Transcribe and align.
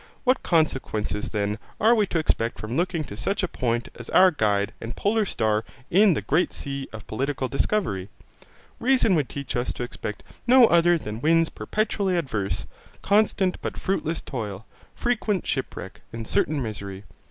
What 0.23 0.41
consequences 0.41 1.29
then 1.29 1.59
are 1.79 1.93
we 1.93 2.07
to 2.07 2.17
expect 2.17 2.57
from 2.59 2.75
looking 2.75 3.03
to 3.03 3.15
such 3.15 3.43
a 3.43 3.47
point 3.47 3.89
as 3.93 4.09
our 4.09 4.31
guide 4.31 4.73
and 4.81 4.95
polar 4.95 5.25
star 5.27 5.63
in 5.91 6.15
the 6.15 6.23
great 6.23 6.53
sea 6.53 6.87
of 6.91 7.05
political 7.05 7.47
discovery? 7.47 8.09
Reason 8.79 9.13
would 9.13 9.29
teach 9.29 9.55
us 9.55 9.71
to 9.73 9.83
expect 9.83 10.23
no 10.47 10.65
other 10.65 10.97
than 10.97 11.21
winds 11.21 11.49
perpetually 11.49 12.17
adverse, 12.17 12.65
constant 13.03 13.61
but 13.61 13.77
fruitless 13.77 14.21
toil, 14.21 14.65
frequent 14.95 15.45
shipwreck, 15.45 16.01
and 16.11 16.27
certain 16.27 16.63
misery. 16.63 17.03